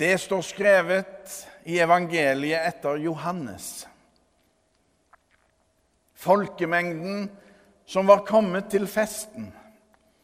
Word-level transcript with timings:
Det 0.00 0.14
står 0.16 0.40
skrevet 0.40 1.32
i 1.68 1.74
evangeliet 1.84 2.64
etter 2.70 2.96
Johannes. 3.04 3.84
Folkemengden 6.16 7.26
som 7.84 8.08
var 8.08 8.22
kommet 8.24 8.70
til 8.72 8.86
festen, 8.88 9.50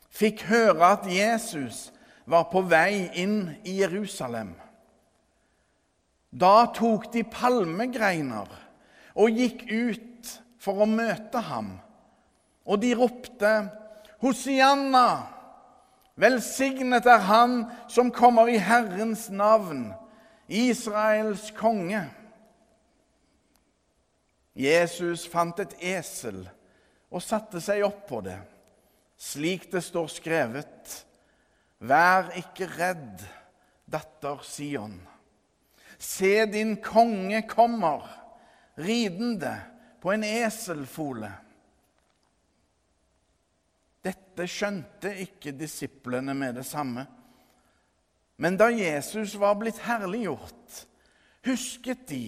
fikk 0.08 0.46
høre 0.48 0.94
at 0.94 1.04
Jesus 1.12 1.90
var 2.24 2.48
på 2.48 2.64
vei 2.64 3.10
inn 3.20 3.50
i 3.68 3.76
Jerusalem. 3.82 4.54
Da 6.32 6.70
tok 6.72 7.10
de 7.12 7.26
palmegreiner 7.28 8.48
og 9.12 9.40
gikk 9.42 9.68
ut 9.68 10.36
for 10.56 10.86
å 10.86 10.88
møte 10.88 11.44
ham, 11.52 11.74
og 12.64 12.80
de 12.80 12.96
ropte 12.96 13.56
Hosianna! 14.24 15.35
Velsignet 16.16 17.06
er 17.06 17.24
Han 17.28 17.58
som 17.92 18.10
kommer 18.10 18.48
i 18.48 18.56
Herrens 18.56 19.28
navn, 19.28 19.90
Israels 20.48 21.50
konge. 21.56 22.06
Jesus 24.56 25.26
fant 25.28 25.58
et 25.60 25.74
esel 25.84 26.46
og 27.12 27.20
satte 27.20 27.60
seg 27.60 27.84
opp 27.84 28.06
på 28.08 28.22
det, 28.24 28.38
slik 29.20 29.68
det 29.72 29.84
står 29.84 30.08
skrevet. 30.14 31.02
Vær 31.84 32.32
ikke 32.40 32.70
redd, 32.72 33.20
datter 33.84 34.40
Sion. 34.48 34.96
Se, 36.00 36.46
din 36.48 36.78
konge 36.80 37.42
kommer, 37.48 38.08
ridende 38.80 39.52
på 40.00 40.14
en 40.16 40.24
eselfole. 40.24 41.28
Dette 44.06 44.46
skjønte 44.46 45.10
ikke 45.24 45.54
disiplene 45.56 46.34
med 46.36 46.60
det 46.60 46.66
samme. 46.68 47.06
Men 48.38 48.58
da 48.60 48.68
Jesus 48.70 49.34
var 49.40 49.56
blitt 49.58 49.80
herliggjort, 49.82 50.82
husket 51.46 52.04
de 52.10 52.24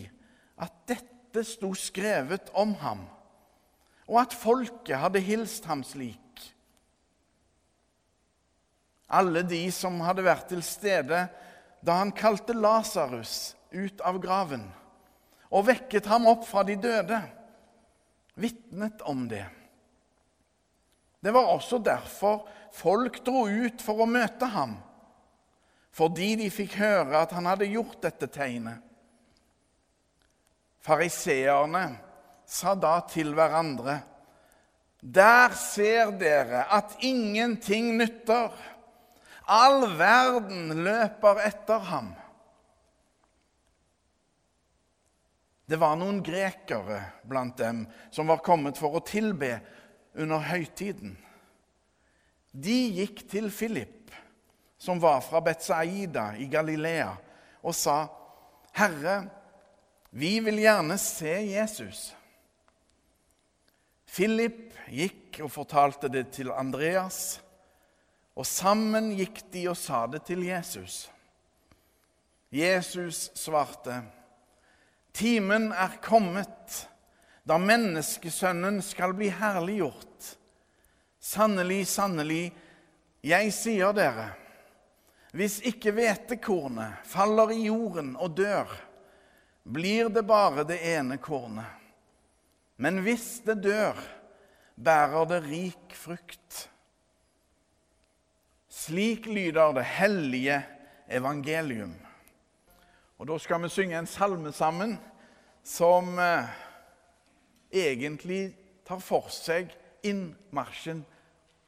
at 0.58 0.74
dette 0.88 1.44
sto 1.46 1.70
skrevet 1.76 2.48
om 2.56 2.72
ham, 2.80 3.04
og 4.08 4.22
at 4.24 4.34
folket 4.34 4.96
hadde 4.98 5.22
hilst 5.22 5.68
ham 5.68 5.84
slik. 5.86 6.24
Alle 9.08 9.44
de 9.46 9.60
som 9.72 10.00
hadde 10.04 10.24
vært 10.24 10.48
til 10.50 10.64
stede 10.64 11.26
da 11.84 12.00
han 12.00 12.12
kalte 12.16 12.56
Lasarus 12.56 13.54
ut 13.72 14.02
av 14.04 14.18
graven 14.20 14.64
og 15.48 15.68
vekket 15.68 16.08
ham 16.10 16.26
opp 16.28 16.44
fra 16.48 16.64
de 16.66 16.74
døde, 16.80 17.20
vitnet 18.36 19.00
om 19.08 19.24
det. 19.30 19.46
Det 21.20 21.30
var 21.34 21.50
også 21.50 21.78
derfor 21.82 22.44
folk 22.74 23.22
dro 23.26 23.46
ut 23.48 23.82
for 23.82 24.04
å 24.04 24.10
møte 24.10 24.46
ham, 24.52 24.76
fordi 25.90 26.34
de 26.38 26.50
fikk 26.52 26.76
høre 26.78 27.24
at 27.24 27.32
han 27.34 27.48
hadde 27.50 27.70
gjort 27.72 27.98
dette 28.04 28.28
tegnet. 28.30 28.84
Fariseerne 30.84 31.98
sa 32.48 32.76
da 32.78 33.00
til 33.10 33.34
hverandre.: 33.36 33.98
Der 35.00 35.52
ser 35.58 36.14
dere 36.18 36.64
at 36.70 36.96
ingenting 37.04 37.96
nytter. 37.98 38.54
All 39.48 39.86
verden 39.98 40.84
løper 40.84 41.40
etter 41.44 41.78
ham. 41.90 42.12
Det 45.68 45.76
var 45.76 45.98
noen 46.00 46.22
grekere 46.24 47.02
blant 47.28 47.58
dem 47.60 47.82
som 48.10 48.28
var 48.30 48.40
kommet 48.44 48.78
for 48.80 48.96
å 48.96 49.04
tilbe 49.04 49.58
under 50.18 50.42
høytiden. 50.50 51.16
De 52.52 52.76
gikk 52.98 53.22
til 53.30 53.50
Philip, 53.54 54.10
som 54.78 55.00
var 55.02 55.20
fra 55.22 55.40
Betsaida 55.44 56.32
i 56.38 56.48
Galilea, 56.50 57.12
og 57.62 57.74
sa, 57.74 58.06
'Herre, 58.74 59.28
vi 60.10 60.38
vil 60.40 60.58
gjerne 60.62 60.98
se 60.98 61.34
Jesus.' 61.52 62.14
Philip 64.08 64.74
gikk 64.88 65.40
og 65.44 65.50
fortalte 65.52 66.08
det 66.08 66.30
til 66.32 66.50
Andreas, 66.50 67.40
og 68.34 68.46
sammen 68.46 69.12
gikk 69.18 69.42
de 69.52 69.68
og 69.68 69.76
sa 69.76 70.06
det 70.06 70.22
til 70.24 70.42
Jesus. 70.46 71.10
Jesus 72.52 73.30
svarte, 73.34 74.02
'Timen 75.12 75.72
er 75.72 75.98
kommet' 76.02 76.88
da 77.48 77.56
menneskesønnen 77.56 78.82
skal 78.84 79.14
bli 79.16 79.30
herliggjort. 79.32 80.34
Sannelig, 81.18 81.86
sannelig, 81.88 82.50
jeg 83.24 83.52
sier 83.56 83.94
dere, 83.96 84.28
hvis 85.36 85.58
ikke 85.66 85.94
hvetekornet 85.96 87.00
faller 87.08 87.52
i 87.54 87.64
jorden 87.66 88.14
og 88.20 88.36
dør, 88.36 88.68
blir 89.68 90.12
det 90.12 90.24
bare 90.28 90.64
det 90.68 90.78
ene 90.92 91.18
kornet. 91.20 91.68
Men 92.76 93.00
hvis 93.04 93.40
det 93.44 93.58
dør, 93.64 93.96
bærer 94.76 95.26
det 95.32 95.40
rik 95.48 95.96
frukt. 95.96 96.68
Slik 98.68 99.26
lyder 99.26 99.74
det 99.76 99.88
hellige 99.98 100.62
evangelium. 101.10 101.96
Og 103.18 103.26
Da 103.26 103.38
skal 103.42 103.64
vi 103.64 103.68
synge 103.72 103.98
en 103.98 104.06
salme 104.06 104.52
sammen 104.52 104.98
som 105.66 106.18
eh, 106.22 106.67
egentlig 107.72 108.56
tar 108.86 109.00
for 109.04 109.28
seg 109.32 109.72
innmarsjen 110.06 111.04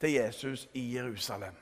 til 0.00 0.16
Jesus 0.16 0.68
i 0.74 0.96
Jerusalem. 0.96 1.56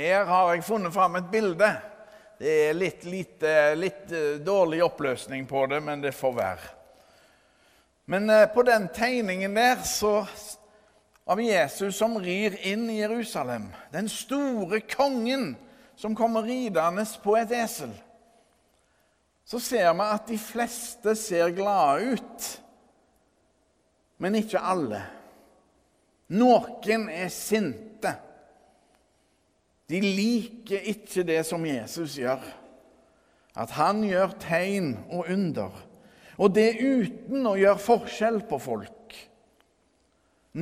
Her 0.00 0.24
har 0.24 0.54
jeg 0.54 0.64
funnet 0.64 0.94
fram 0.94 1.18
et 1.18 1.30
bilde. 1.32 1.70
Det 2.40 2.52
er 2.68 2.76
litt, 2.76 3.04
litt, 3.04 3.44
litt 3.76 4.12
eh, 4.16 4.38
dårlig 4.40 4.80
oppløsning 4.86 5.44
på 5.48 5.66
det, 5.68 5.82
men 5.84 6.00
det 6.00 6.14
får 6.16 6.32
være. 6.38 6.70
Men 8.10 8.30
eh, 8.32 8.46
på 8.54 8.64
den 8.64 8.88
tegningen 8.96 9.58
der 9.58 9.82
så, 9.84 10.14
av 11.28 11.42
Jesus 11.44 11.98
som 12.00 12.16
rir 12.18 12.56
inn 12.66 12.88
i 12.90 13.02
Jerusalem, 13.02 13.68
den 13.92 14.08
store 14.08 14.80
kongen 14.88 15.52
som 16.00 16.16
kommer 16.16 16.48
ridende 16.48 17.04
på 17.20 17.36
et 17.36 17.52
esel, 17.60 17.92
så 19.44 19.60
ser 19.60 19.92
vi 19.92 20.08
at 20.08 20.26
de 20.30 20.40
fleste 20.40 21.14
ser 21.18 21.52
glade 21.52 22.16
ut 22.16 22.50
men 24.20 24.36
ikke 24.36 24.60
alle. 24.60 25.00
Noen 26.36 27.08
er 27.08 27.30
sinte. 27.32 28.12
De 29.90 29.98
liker 30.00 30.86
ikke 30.92 31.24
det 31.26 31.40
som 31.48 31.64
Jesus 31.66 32.14
gjør, 32.20 32.42
at 33.58 33.72
han 33.74 34.04
gjør 34.06 34.36
tegn 34.38 34.92
og 35.10 35.26
under, 35.32 35.74
og 36.38 36.54
det 36.54 36.78
uten 36.78 37.48
å 37.50 37.56
gjøre 37.58 37.82
forskjell 37.82 38.38
på 38.48 38.60
folk. 38.62 39.16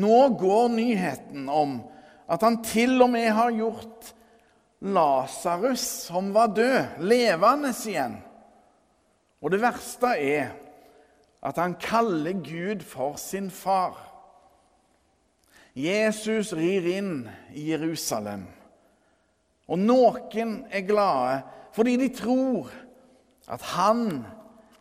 Nå 0.00 0.16
går 0.40 0.72
nyheten 0.72 1.46
om 1.52 1.78
at 2.28 2.42
han 2.44 2.58
til 2.64 2.96
og 3.04 3.12
med 3.12 3.30
har 3.32 3.52
gjort 3.56 4.14
Lasarus, 4.78 5.82
som 6.06 6.30
var 6.34 6.52
død, 6.54 7.00
levende 7.02 7.72
igjen. 7.88 8.18
Og 9.42 9.50
det 9.50 9.62
verste 9.62 10.12
er 10.14 10.52
at 11.42 11.58
han 11.58 11.74
kaller 11.80 12.36
Gud 12.42 12.84
for 12.86 13.16
sin 13.18 13.50
far. 13.50 13.96
Jesus 15.74 16.52
rir 16.58 16.86
inn 16.90 17.12
i 17.54 17.68
Jerusalem, 17.70 18.46
og 19.68 19.80
noen 19.80 20.54
er 20.72 20.86
glade 20.88 21.40
fordi 21.76 21.96
de 22.00 22.08
tror 22.16 22.72
at 23.48 23.64
han 23.76 24.24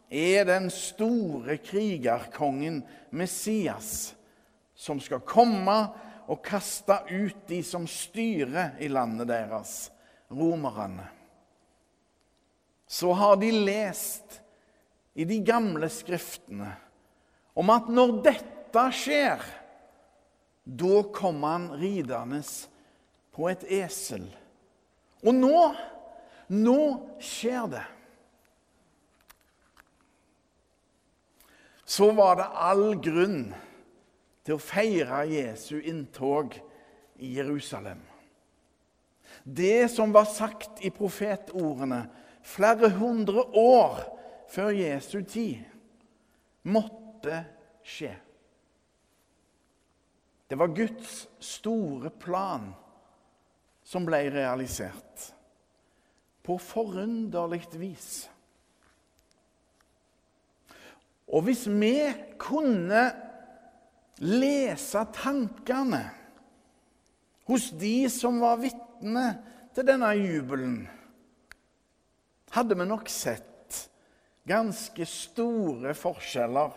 er 0.10 0.48
den 0.48 0.70
store 0.72 1.58
krigerkongen 1.60 2.80
Messias, 3.12 4.16
som 4.76 5.02
skal 5.04 5.24
komme 5.28 5.76
og 6.28 6.42
kaste 6.44 6.96
ut 7.12 7.44
de 7.48 7.62
som 7.64 7.88
styrer 7.88 8.80
i 8.84 8.90
landet 8.92 9.30
deres, 9.30 9.76
romerne. 10.32 11.06
Så 12.88 13.12
har 13.16 13.36
de 13.40 13.52
lest 13.52 14.40
i 15.16 15.28
de 15.28 15.40
gamle 15.44 15.90
skriftene 15.92 16.72
om 17.58 17.72
at 17.74 17.88
når 17.92 18.20
dette 18.28 18.84
skjer, 18.94 19.44
da 20.68 20.98
kommer 21.16 21.56
han 21.56 21.70
ridende 21.80 22.42
på 23.34 23.48
et 23.50 23.64
esel. 23.80 24.28
Og 25.28 25.36
nå, 25.36 25.62
nå 26.56 26.82
skjer 27.20 27.70
det. 27.72 27.86
Så 31.88 32.12
var 32.16 32.38
det 32.40 32.48
all 32.68 32.86
grunn 33.04 33.42
til 34.48 34.56
å 34.56 34.64
feire 34.64 35.26
Jesu 35.28 35.80
inntog 35.80 36.56
i 37.20 37.34
Jerusalem. 37.36 38.00
Det 39.44 39.88
som 39.92 40.12
var 40.16 40.28
sagt 40.32 40.82
i 40.84 40.92
profetordene 40.92 42.06
flere 42.48 42.92
hundre 42.96 43.44
år 43.60 44.00
før 44.52 44.72
Jesu 44.76 45.22
tid, 45.28 45.64
måtte 46.68 47.42
skje. 47.84 48.14
Det 50.48 50.56
var 50.60 50.76
Guds 50.76 51.26
store 51.44 52.12
plan 52.12 52.70
som 53.88 54.08
ble 54.08 54.26
realisert. 54.34 55.30
På 56.44 56.58
forunderlig 56.60 57.64
vis. 57.80 58.12
Og 61.28 61.44
hvis 61.48 61.66
vi 61.68 61.96
kunne 62.40 63.04
lese 64.24 65.04
tankene 65.16 66.06
hos 67.48 67.70
de 67.80 68.08
som 68.12 68.40
var 68.44 68.60
vitne 68.62 69.26
til 69.76 69.88
denne 69.88 70.14
jubelen, 70.20 70.78
hadde 72.56 72.78
vi 72.80 72.88
nok 72.88 73.12
sett 73.12 73.82
ganske 74.48 75.08
store 75.08 75.92
forskjeller 75.96 76.76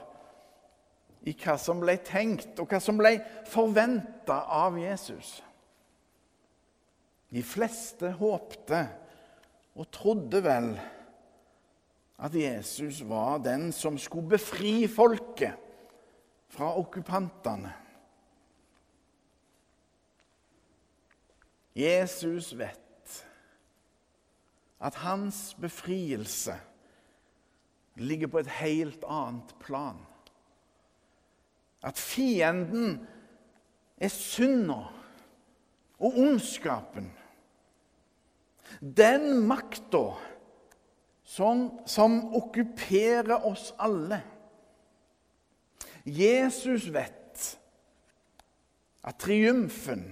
i 1.31 1.35
hva 1.37 1.55
som 1.61 1.79
ble 1.83 1.95
tenkt, 2.03 2.59
og 2.59 2.71
hva 2.71 2.81
som 2.83 2.99
ble 2.99 3.19
forventa 3.51 4.43
av 4.51 4.79
Jesus. 4.81 5.39
De 7.31 7.43
fleste 7.47 8.11
håpte 8.19 8.81
og 9.79 9.87
trodde 9.95 10.43
vel 10.45 10.73
at 12.21 12.35
Jesus 12.37 13.01
var 13.09 13.39
den 13.45 13.71
som 13.73 13.99
skulle 13.99 14.35
befri 14.35 14.85
folket 14.91 15.55
fra 16.51 16.73
okkupantene. 16.79 17.71
Jesus 21.77 22.51
vet 22.59 23.25
at 24.81 24.95
hans 24.95 25.55
befrielse 25.61 26.57
ligger 28.01 28.27
på 28.27 28.43
et 28.43 28.51
helt 28.59 29.05
annet 29.09 29.55
plan. 29.61 29.99
At 31.83 31.99
fienden 31.99 33.07
er 33.97 34.09
synda 34.09 34.83
og 36.01 36.19
ondskapen. 36.19 37.11
Den 38.81 39.47
makta 39.47 40.15
som, 41.31 41.81
som 41.87 42.35
okkuperer 42.35 43.47
oss 43.47 43.71
alle. 43.79 44.21
Jesus 46.05 46.89
vet 46.91 47.45
at 49.07 49.19
triumfen 49.23 50.09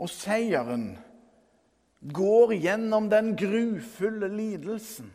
og 0.00 0.10
seieren 0.12 0.92
går 2.14 2.54
gjennom 2.62 3.10
den 3.12 3.34
grufulle 3.36 4.30
lidelsen. 4.32 5.10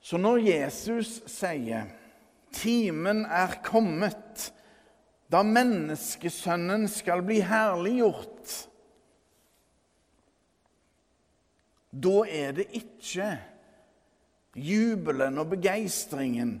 Så 0.00 0.16
når 0.16 0.38
Jesus 0.46 1.20
sier 1.28 1.90
'Timen 2.52 3.26
er 3.26 3.60
kommet', 3.62 4.52
da 5.30 5.42
menneskesønnen 5.42 6.88
skal 6.88 7.22
bli 7.22 7.40
herliggjort 7.46 8.69
Da 11.90 12.22
er 12.28 12.52
det 12.52 12.68
ikke 12.76 13.32
jubelen 14.54 15.38
og 15.38 15.50
begeistringen 15.50 16.60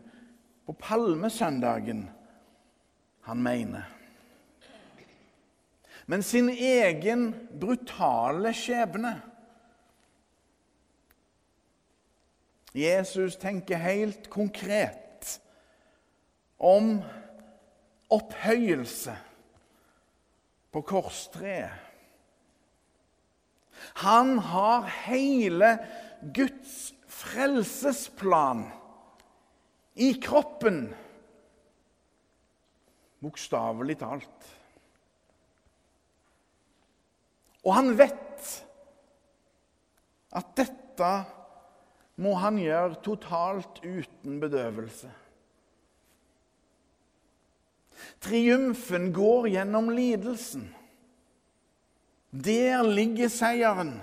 på 0.66 0.72
palmesøndagen 0.72 2.08
han 3.26 3.42
mener. 3.42 3.82
Men 6.06 6.22
sin 6.22 6.48
egen 6.50 7.34
brutale 7.60 8.50
skjebne. 8.54 9.12
Jesus 12.74 13.36
tenker 13.38 13.78
helt 13.78 14.30
konkret 14.30 15.40
om 16.58 16.96
opphøyelse 18.10 19.14
på 20.72 20.82
korstreet. 20.82 21.89
Han 23.94 24.38
har 24.38 24.86
hele 25.06 25.78
Guds 26.34 26.92
frelsesplan 27.10 28.64
i 29.94 30.14
kroppen, 30.22 30.94
bokstavelig 33.20 33.98
talt. 34.00 34.50
Og 37.66 37.74
han 37.76 37.92
vet 37.98 38.52
at 40.30 40.52
dette 40.56 41.10
må 42.20 42.34
han 42.40 42.60
gjøre 42.60 43.00
totalt 43.04 43.80
uten 43.84 44.40
bedøvelse. 44.40 45.10
Triumfen 48.20 49.10
går 49.16 49.50
gjennom 49.54 49.90
lidelsen. 49.92 50.68
Der 52.30 52.82
ligger 52.86 53.28
seieren. 53.28 53.96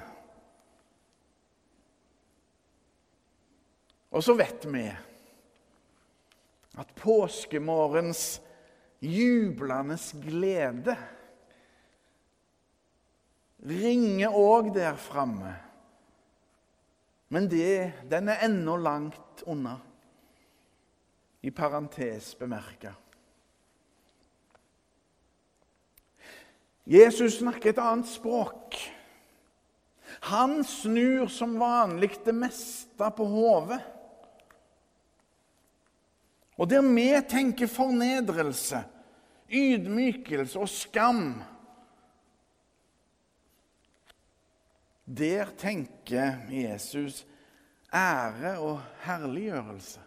Og 4.12 4.24
så 4.24 4.34
vet 4.36 4.66
vi 4.74 4.84
at 6.78 6.92
påskemorgens 6.96 8.42
jublende 9.02 9.98
glede 10.24 10.98
ringer 13.68 14.34
òg 14.36 14.74
der 14.76 14.96
framme. 14.96 15.56
Men 17.30 17.50
det, 17.52 18.08
den 18.10 18.30
er 18.30 18.46
ennå 18.46 18.78
langt 18.80 19.44
unna, 19.46 19.76
i 21.44 21.52
parentes 21.52 22.36
bemerka. 22.36 22.94
Jesus 26.88 27.42
snakker 27.42 27.74
et 27.74 27.82
annet 27.84 28.08
språk. 28.08 28.78
Han 30.32 30.62
snur 30.64 31.28
som 31.28 31.58
vanlig 31.60 32.14
det 32.24 32.34
meste 32.36 33.10
på 33.18 33.28
hodet. 33.28 33.82
Og 36.58 36.70
der 36.72 36.82
vi 36.82 37.10
tenker 37.30 37.70
fornedrelse, 37.70 38.82
ydmykelse 39.52 40.60
og 40.60 40.72
skam 40.72 41.44
Der 45.08 45.48
tenker 45.56 46.42
Jesus 46.52 47.22
ære 47.94 48.58
og 48.60 48.82
herliggjørelse. 49.06 50.02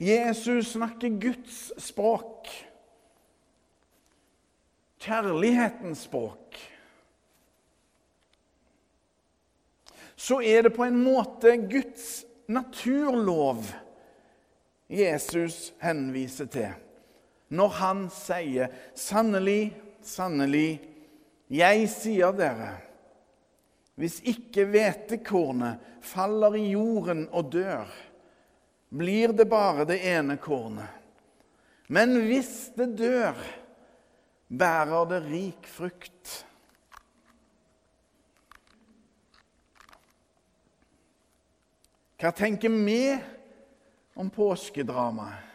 Jesus 0.00 0.74
snakker 0.74 1.16
Guds 1.20 1.70
språk 1.80 2.50
kjærlighetens 5.00 6.04
språk, 6.06 6.58
så 10.20 10.42
er 10.44 10.66
det 10.66 10.74
på 10.76 10.84
en 10.84 10.98
måte 11.00 11.56
Guds 11.64 12.26
naturlov 12.50 13.64
Jesus 14.90 15.70
henviser 15.80 16.50
til 16.52 16.76
når 17.50 17.68
han 17.80 18.04
sier 18.14 18.70
'Sannelig, 18.94 19.72
sannelig, 20.02 20.80
jeg 21.50 21.88
sier 21.90 22.32
dere' 22.32 22.78
Hvis 24.00 24.20
ikke 24.24 24.64
hvetekornet 24.70 25.80
faller 26.00 26.54
i 26.56 26.70
jorden 26.72 27.26
og 27.36 27.50
dør, 27.52 27.90
blir 28.88 29.34
det 29.36 29.44
bare 29.50 29.84
det 29.84 29.98
ene 30.08 30.38
kornet. 30.40 30.88
Men 31.88 32.14
hvis 32.24 32.70
det 32.78 32.94
dør, 32.96 33.36
bærer 34.50 35.06
det 35.10 35.20
rik 35.28 35.68
frukt. 35.70 36.32
Hva 42.20 42.32
tenker 42.36 42.72
vi 42.74 43.16
om 44.20 44.28
påskedramaet? 44.30 45.46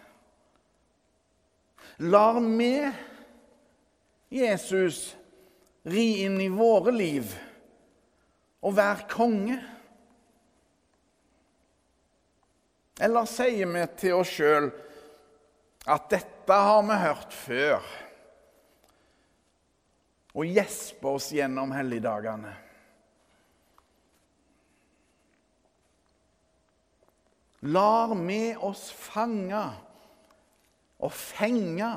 Lar 1.97 2.41
vi 2.41 2.73
Jesus 4.35 5.13
ri 5.87 6.25
inn 6.25 6.41
i 6.43 6.49
våre 6.51 6.91
liv 6.91 7.29
og 8.65 8.75
være 8.75 9.05
konge? 9.11 9.59
Eller 12.99 13.29
sier 13.29 13.69
vi 13.69 13.85
til 13.99 14.17
oss 14.17 14.33
sjøl 14.33 14.67
at 15.85 16.09
dette 16.11 16.59
har 16.67 16.83
vi 16.87 16.99
hørt 16.99 17.35
før, 17.35 17.87
og 20.35 20.51
gjespe 20.51 21.15
oss 21.15 21.31
gjennom 21.33 21.71
helligdagene? 21.71 22.51
Lar 27.65 28.13
vi 28.19 28.53
oss 28.61 28.91
fange 28.91 29.63
og 31.01 31.11
fenge 31.15 31.87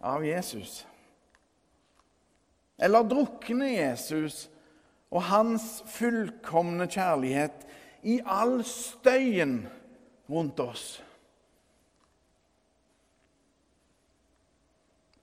av 0.00 0.24
Jesus? 0.24 0.84
Eller 2.80 3.04
drukne 3.06 3.68
Jesus 3.74 4.46
og 5.12 5.26
hans 5.28 5.82
fullkomne 5.90 6.86
kjærlighet 6.90 7.66
i 8.06 8.20
all 8.24 8.62
støyen 8.66 9.58
rundt 10.30 10.62
oss? 10.64 10.86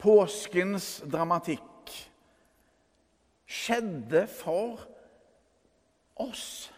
Påskens 0.01 0.99
dramatikk 1.09 1.70
skjedde 3.51 4.27
for 4.31 4.79
oss. 6.15 6.71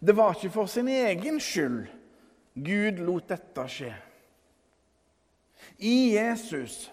Det 0.00 0.16
var 0.16 0.34
ikke 0.34 0.52
for 0.54 0.70
sin 0.70 0.88
egen 0.88 1.40
skyld 1.40 1.84
Gud 2.54 3.02
lot 3.04 3.28
dette 3.28 3.66
skje. 3.70 3.92
I 5.78 6.14
Jesus 6.16 6.90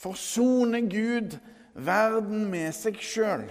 forsoner 0.00 0.84
Gud 0.88 1.36
verden 1.74 2.46
med 2.50 2.72
seg 2.76 3.00
sjøl. 3.02 3.48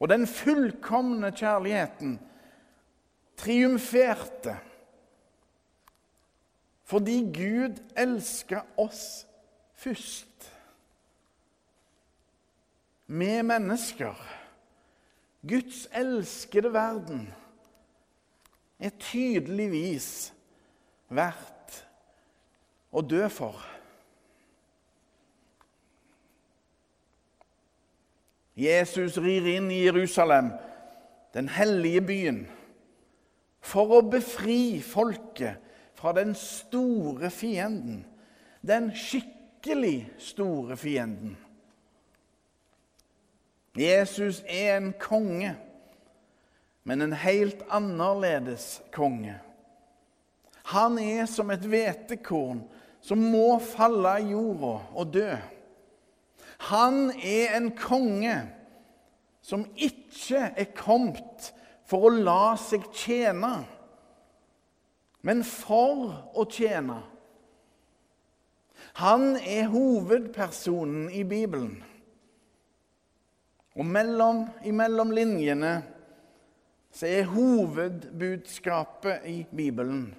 Og 0.00 0.08
den 0.08 0.26
fullkomne 0.26 1.32
kjærligheten 1.36 2.18
triumferte 3.40 4.56
fordi 6.90 7.20
Gud 7.30 7.76
elska 7.94 8.64
oss 8.80 9.28
først. 9.80 10.52
Vi 13.06 13.42
mennesker 13.42 14.14
Guds 15.48 15.88
elskede 15.94 16.72
verden 16.72 17.34
er 18.78 18.92
tydeligvis 19.00 20.32
verdt 21.08 21.80
å 22.92 23.02
dø 23.02 23.24
for. 23.32 23.56
Jesus 28.60 29.16
rir 29.22 29.48
inn 29.48 29.70
i 29.72 29.80
Jerusalem, 29.86 30.52
den 31.32 31.48
hellige 31.48 32.04
byen, 32.04 32.40
for 33.64 33.96
å 33.96 34.04
befri 34.12 34.80
folket 34.84 35.56
fra 35.96 36.12
den 36.16 36.34
store 36.36 37.30
fienden, 37.32 38.02
den 38.60 38.90
skikkelig 39.60 40.10
store 40.18 40.76
fienden. 40.76 41.36
Jesus 43.76 44.42
er 44.48 44.76
en 44.76 44.94
konge, 44.98 45.56
men 46.84 47.02
en 47.02 47.12
helt 47.12 47.62
annerledes 47.70 48.82
konge. 48.92 49.36
Han 50.64 50.98
er 50.98 51.26
som 51.26 51.50
et 51.50 51.64
hvetekorn 51.64 52.62
som 53.00 53.20
må 53.20 53.58
falle 53.60 54.14
i 54.20 54.30
jorda 54.32 54.72
og 54.94 55.12
dø. 55.12 55.36
Han 56.72 57.12
er 57.22 57.56
en 57.56 57.70
konge 57.76 58.40
som 59.42 59.64
ikke 59.76 60.52
er 60.56 60.72
kommet 60.76 61.52
for 61.84 62.08
å 62.08 62.16
la 62.16 62.56
seg 62.60 62.88
tjene, 62.94 63.54
men 65.20 65.44
for 65.44 66.32
å 66.32 66.48
tjene. 66.48 67.02
Han 69.00 69.36
er 69.36 69.70
hovedpersonen 69.72 71.08
i 71.16 71.22
Bibelen. 71.24 71.78
Og 73.80 73.86
mellom, 73.86 74.44
imellom 74.66 75.12
linjene 75.14 75.78
så 76.92 77.06
er 77.08 77.30
hovedbudskapet 77.30 79.24
i 79.30 79.38
Bibelen 79.56 80.10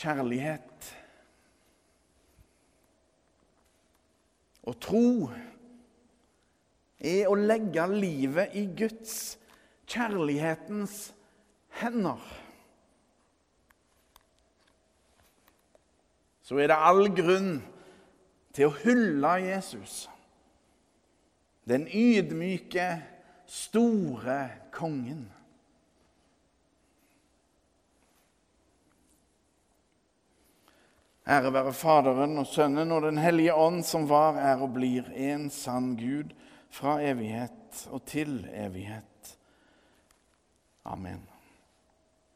kjærlighet. 0.00 0.90
Å 4.68 4.74
tro 4.80 5.30
er 7.00 7.30
å 7.30 7.36
legge 7.38 7.86
livet 7.92 8.54
i 8.56 8.66
Guds, 8.76 9.16
kjærlighetens, 9.90 11.10
hender. 11.80 12.20
Så 16.50 16.58
er 16.58 16.66
det 16.66 16.76
all 16.82 17.04
grunn 17.14 17.60
til 18.50 18.66
å 18.66 18.72
hylle 18.82 19.36
Jesus. 19.38 20.08
Den 21.70 21.84
ydmyke, 21.86 22.88
store 23.46 24.40
kongen. 24.74 25.28
Ære 31.30 31.54
være 31.54 31.70
Faderen 31.70 32.34
og 32.42 32.50
Sønnen 32.50 32.98
og 32.98 33.06
Den 33.06 33.22
hellige 33.22 33.54
ånd, 33.54 33.84
som 33.86 34.10
var, 34.10 34.42
er 34.42 34.58
og 34.58 34.74
blir 34.74 35.06
en 35.14 35.46
sann 35.54 35.92
Gud 36.02 36.34
fra 36.74 36.98
evighet 36.98 37.86
og 37.94 38.02
til 38.10 38.40
evighet. 38.50 39.36
Amen. 40.82 41.29